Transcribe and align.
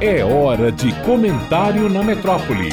É 0.00 0.24
hora 0.24 0.70
de 0.70 0.94
comentário 1.02 1.88
na 1.88 2.04
metrópole. 2.04 2.68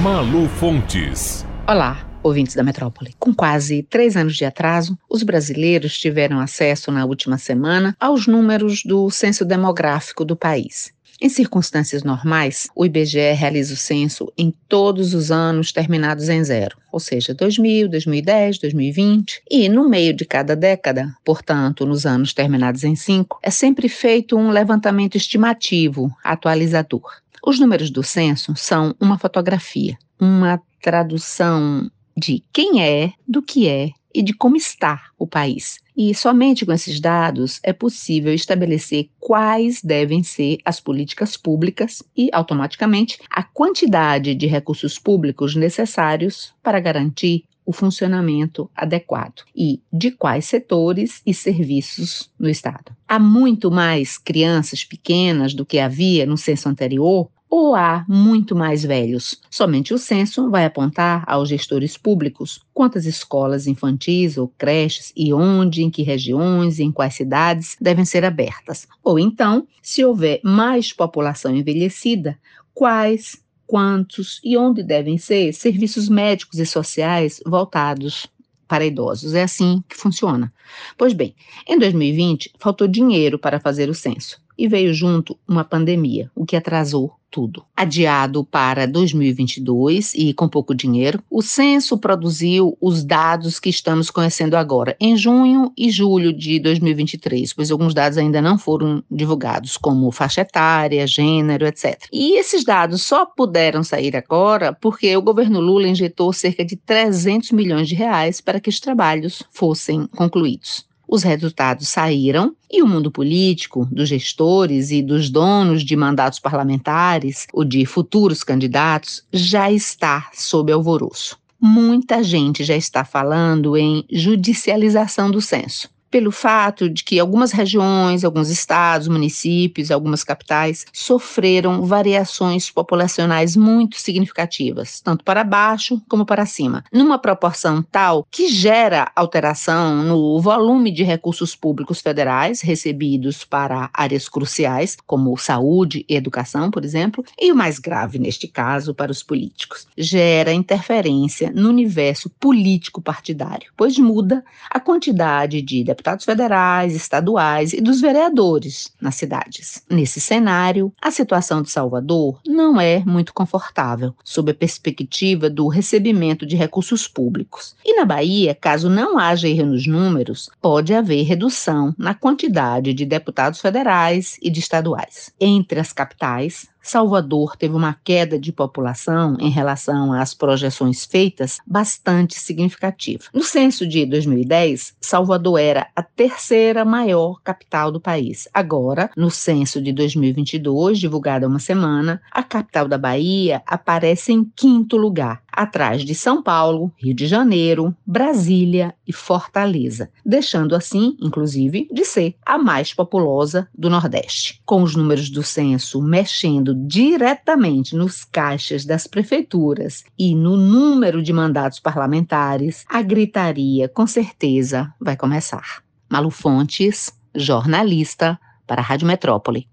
Malu 0.00 0.48
Fontes. 0.48 1.44
Olá, 1.66 2.06
ouvintes 2.22 2.54
da 2.54 2.62
metrópole. 2.62 3.12
Com 3.18 3.34
quase 3.34 3.82
três 3.82 4.16
anos 4.16 4.36
de 4.36 4.44
atraso, 4.44 4.96
os 5.10 5.24
brasileiros 5.24 5.98
tiveram 5.98 6.38
acesso 6.38 6.92
na 6.92 7.04
última 7.04 7.38
semana 7.38 7.96
aos 7.98 8.28
números 8.28 8.84
do 8.84 9.10
censo 9.10 9.44
demográfico 9.44 10.24
do 10.24 10.36
país. 10.36 10.94
Em 11.24 11.28
circunstâncias 11.28 12.02
normais, 12.02 12.66
o 12.74 12.84
IBGE 12.84 13.32
realiza 13.34 13.74
o 13.74 13.76
censo 13.76 14.32
em 14.36 14.52
todos 14.68 15.14
os 15.14 15.30
anos 15.30 15.70
terminados 15.70 16.28
em 16.28 16.42
zero, 16.42 16.76
ou 16.90 16.98
seja, 16.98 17.32
2000, 17.32 17.88
2010, 17.88 18.58
2020, 18.58 19.40
e 19.48 19.68
no 19.68 19.88
meio 19.88 20.12
de 20.12 20.24
cada 20.24 20.56
década, 20.56 21.16
portanto, 21.24 21.86
nos 21.86 22.04
anos 22.06 22.34
terminados 22.34 22.82
em 22.82 22.96
cinco, 22.96 23.38
é 23.40 23.50
sempre 23.50 23.88
feito 23.88 24.36
um 24.36 24.50
levantamento 24.50 25.14
estimativo 25.14 26.12
atualizador. 26.24 27.08
Os 27.46 27.60
números 27.60 27.88
do 27.88 28.02
censo 28.02 28.54
são 28.56 28.92
uma 28.98 29.16
fotografia, 29.16 29.96
uma 30.18 30.60
tradução 30.82 31.88
de 32.16 32.42
quem 32.52 32.82
é, 32.82 33.12
do 33.28 33.40
que 33.40 33.68
é 33.68 33.90
e 34.14 34.22
de 34.22 34.32
como 34.32 34.56
está 34.56 35.10
o 35.18 35.26
país. 35.26 35.78
E 35.96 36.14
somente 36.14 36.64
com 36.64 36.72
esses 36.72 36.98
dados 37.00 37.60
é 37.62 37.72
possível 37.72 38.32
estabelecer 38.32 39.10
quais 39.20 39.82
devem 39.82 40.22
ser 40.22 40.58
as 40.64 40.80
políticas 40.80 41.36
públicas 41.36 42.02
e, 42.16 42.30
automaticamente, 42.32 43.18
a 43.30 43.42
quantidade 43.42 44.34
de 44.34 44.46
recursos 44.46 44.98
públicos 44.98 45.54
necessários 45.54 46.54
para 46.62 46.80
garantir 46.80 47.44
o 47.64 47.72
funcionamento 47.72 48.70
adequado 48.74 49.42
e 49.54 49.80
de 49.92 50.10
quais 50.10 50.46
setores 50.46 51.22
e 51.24 51.32
serviços 51.32 52.30
no 52.38 52.48
Estado. 52.48 52.94
Há 53.06 53.18
muito 53.18 53.70
mais 53.70 54.18
crianças 54.18 54.84
pequenas 54.84 55.54
do 55.54 55.64
que 55.64 55.78
havia 55.78 56.26
no 56.26 56.36
censo 56.36 56.68
anterior, 56.68 57.28
ou 57.54 57.74
há 57.74 58.02
muito 58.08 58.56
mais 58.56 58.82
velhos? 58.82 59.38
Somente 59.50 59.92
o 59.92 59.98
censo 59.98 60.48
vai 60.48 60.64
apontar 60.64 61.22
aos 61.26 61.50
gestores 61.50 61.98
públicos 61.98 62.62
quantas 62.72 63.04
escolas 63.04 63.66
infantis 63.66 64.38
ou 64.38 64.48
creches 64.56 65.12
e 65.14 65.34
onde, 65.34 65.82
em 65.82 65.90
que 65.90 66.02
regiões 66.02 66.78
e 66.78 66.82
em 66.82 66.90
quais 66.90 67.12
cidades 67.12 67.76
devem 67.78 68.06
ser 68.06 68.24
abertas. 68.24 68.88
Ou 69.04 69.18
então, 69.18 69.68
se 69.82 70.02
houver 70.02 70.40
mais 70.42 70.94
população 70.94 71.54
envelhecida, 71.54 72.38
quais, 72.72 73.44
quantos 73.66 74.40
e 74.42 74.56
onde 74.56 74.82
devem 74.82 75.18
ser 75.18 75.52
serviços 75.52 76.08
médicos 76.08 76.58
e 76.58 76.64
sociais 76.64 77.38
voltados 77.44 78.26
para 78.66 78.86
idosos. 78.86 79.34
É 79.34 79.42
assim 79.42 79.84
que 79.86 79.94
funciona. 79.94 80.50
Pois 80.96 81.12
bem, 81.12 81.34
em 81.68 81.78
2020 81.78 82.50
faltou 82.58 82.88
dinheiro 82.88 83.38
para 83.38 83.60
fazer 83.60 83.90
o 83.90 83.94
censo 83.94 84.41
e 84.56 84.68
veio 84.68 84.92
junto 84.92 85.38
uma 85.46 85.64
pandemia, 85.64 86.30
o 86.34 86.44
que 86.44 86.56
atrasou 86.56 87.14
tudo. 87.32 87.64
Adiado 87.74 88.44
para 88.44 88.86
2022 88.86 90.12
e 90.14 90.34
com 90.34 90.46
pouco 90.46 90.74
dinheiro, 90.74 91.24
o 91.30 91.40
censo 91.40 91.96
produziu 91.96 92.76
os 92.80 93.02
dados 93.02 93.58
que 93.58 93.70
estamos 93.70 94.10
conhecendo 94.10 94.54
agora, 94.54 94.94
em 95.00 95.16
junho 95.16 95.72
e 95.76 95.90
julho 95.90 96.32
de 96.32 96.60
2023, 96.60 97.54
pois 97.54 97.70
alguns 97.70 97.94
dados 97.94 98.18
ainda 98.18 98.42
não 98.42 98.58
foram 98.58 99.02
divulgados, 99.10 99.78
como 99.78 100.12
faixa 100.12 100.42
etária, 100.42 101.06
gênero, 101.06 101.66
etc. 101.66 102.06
E 102.12 102.38
esses 102.38 102.64
dados 102.64 103.00
só 103.00 103.24
puderam 103.24 103.82
sair 103.82 104.14
agora 104.14 104.74
porque 104.74 105.16
o 105.16 105.22
governo 105.22 105.58
Lula 105.58 105.88
injetou 105.88 106.32
cerca 106.32 106.64
de 106.64 106.76
300 106.76 107.52
milhões 107.52 107.88
de 107.88 107.94
reais 107.94 108.42
para 108.42 108.60
que 108.60 108.68
os 108.68 108.78
trabalhos 108.78 109.42
fossem 109.50 110.06
concluídos. 110.08 110.91
Os 111.12 111.22
resultados 111.22 111.88
saíram 111.88 112.56
e 112.70 112.82
o 112.82 112.86
mundo 112.86 113.10
político, 113.10 113.86
dos 113.92 114.08
gestores 114.08 114.90
e 114.90 115.02
dos 115.02 115.28
donos 115.28 115.84
de 115.84 115.94
mandatos 115.94 116.38
parlamentares 116.38 117.46
ou 117.52 117.66
de 117.66 117.84
futuros 117.84 118.42
candidatos 118.42 119.22
já 119.30 119.70
está 119.70 120.30
sob 120.32 120.72
alvoroço. 120.72 121.38
Muita 121.60 122.22
gente 122.22 122.64
já 122.64 122.74
está 122.74 123.04
falando 123.04 123.76
em 123.76 124.06
judicialização 124.10 125.30
do 125.30 125.42
censo 125.42 125.90
pelo 126.12 126.30
fato 126.30 126.90
de 126.90 127.02
que 127.02 127.18
algumas 127.18 127.52
regiões, 127.52 128.22
alguns 128.22 128.50
estados, 128.50 129.08
municípios, 129.08 129.90
algumas 129.90 130.22
capitais 130.22 130.84
sofreram 130.92 131.86
variações 131.86 132.70
populacionais 132.70 133.56
muito 133.56 133.98
significativas, 133.98 135.00
tanto 135.00 135.24
para 135.24 135.42
baixo 135.42 136.02
como 136.10 136.26
para 136.26 136.44
cima, 136.44 136.84
numa 136.92 137.18
proporção 137.18 137.82
tal 137.82 138.26
que 138.30 138.48
gera 138.48 139.10
alteração 139.16 140.02
no 140.04 140.38
volume 140.38 140.92
de 140.92 141.02
recursos 141.02 141.56
públicos 141.56 142.02
federais 142.02 142.60
recebidos 142.60 143.42
para 143.42 143.88
áreas 143.94 144.28
cruciais, 144.28 144.98
como 145.06 145.38
saúde 145.38 146.04
e 146.06 146.14
educação, 146.14 146.70
por 146.70 146.84
exemplo, 146.84 147.24
e 147.40 147.50
o 147.50 147.56
mais 147.56 147.78
grave 147.78 148.18
neste 148.18 148.46
caso 148.46 148.94
para 148.94 149.10
os 149.10 149.22
políticos, 149.22 149.86
gera 149.96 150.52
interferência 150.52 151.50
no 151.54 151.70
universo 151.70 152.28
político 152.28 153.00
partidário, 153.00 153.72
pois 153.74 153.98
muda 153.98 154.44
a 154.70 154.78
quantidade 154.78 155.62
de 155.62 155.80
deputados 156.02 156.24
federais, 156.24 156.96
estaduais 156.96 157.72
e 157.72 157.80
dos 157.80 158.00
vereadores 158.00 158.92
nas 159.00 159.14
cidades. 159.14 159.84
Nesse 159.88 160.20
cenário, 160.20 160.92
a 161.00 161.12
situação 161.12 161.62
de 161.62 161.70
Salvador 161.70 162.40
não 162.44 162.80
é 162.80 163.04
muito 163.06 163.32
confortável, 163.32 164.12
sob 164.24 164.50
a 164.50 164.54
perspectiva 164.54 165.48
do 165.48 165.68
recebimento 165.68 166.44
de 166.44 166.56
recursos 166.56 167.06
públicos. 167.06 167.76
E 167.84 167.94
na 167.94 168.04
Bahia, 168.04 168.52
caso 168.52 168.90
não 168.90 169.16
haja 169.16 169.48
erro 169.48 169.66
nos 169.66 169.86
números, 169.86 170.50
pode 170.60 170.92
haver 170.92 171.22
redução 171.22 171.94
na 171.96 172.14
quantidade 172.14 172.92
de 172.92 173.06
deputados 173.06 173.60
federais 173.60 174.36
e 174.42 174.50
de 174.50 174.58
estaduais. 174.58 175.32
Entre 175.40 175.78
as 175.78 175.92
capitais, 175.92 176.66
Salvador 176.82 177.56
teve 177.56 177.74
uma 177.74 177.96
queda 178.04 178.38
de 178.38 178.52
população 178.52 179.36
em 179.38 179.50
relação 179.50 180.12
às 180.12 180.34
projeções 180.34 181.04
feitas 181.04 181.58
bastante 181.66 182.38
significativa. 182.38 183.24
No 183.32 183.42
censo 183.42 183.86
de 183.86 184.04
2010, 184.06 184.96
Salvador 185.00 185.60
era 185.60 185.88
a 185.94 186.02
terceira 186.02 186.84
maior 186.84 187.40
capital 187.42 187.90
do 187.92 188.00
país. 188.00 188.48
Agora, 188.52 189.10
no 189.16 189.30
censo 189.30 189.80
de 189.80 189.92
2022, 189.92 190.98
divulgado 190.98 191.46
há 191.46 191.48
uma 191.48 191.58
semana, 191.58 192.20
a 192.30 192.42
capital 192.42 192.88
da 192.88 192.98
Bahia 192.98 193.62
aparece 193.66 194.32
em 194.32 194.44
quinto 194.44 194.96
lugar, 194.96 195.41
atrás 195.52 196.04
de 196.04 196.14
São 196.14 196.42
Paulo, 196.42 196.92
Rio 196.96 197.14
de 197.14 197.26
Janeiro, 197.26 197.94
Brasília 198.06 198.94
e 199.06 199.12
Fortaleza, 199.12 200.10
deixando 200.24 200.74
assim, 200.74 201.16
inclusive, 201.20 201.88
de 201.92 202.04
ser 202.04 202.36
a 202.44 202.58
mais 202.58 202.94
populosa 202.94 203.68
do 203.76 203.90
Nordeste. 203.90 204.60
Com 204.64 204.82
os 204.82 204.96
números 204.96 205.30
do 205.30 205.42
censo 205.42 206.02
mexendo 206.02 206.74
diretamente 206.74 207.94
nos 207.94 208.24
caixas 208.24 208.84
das 208.84 209.06
prefeituras 209.06 210.04
e 210.18 210.34
no 210.34 210.56
número 210.56 211.22
de 211.22 211.32
mandatos 211.32 211.78
parlamentares, 211.78 212.84
a 212.88 213.02
gritaria 213.02 213.88
com 213.88 214.06
certeza 214.06 214.92
vai 215.00 215.16
começar. 215.16 215.82
Malu 216.08 216.30
Fontes, 216.30 217.12
jornalista 217.34 218.38
para 218.66 218.80
a 218.80 218.84
Rádio 218.84 219.06
Metrópole. 219.06 219.68